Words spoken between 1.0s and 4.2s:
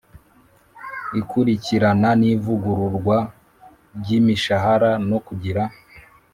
ikurikirana n ivugururwa ry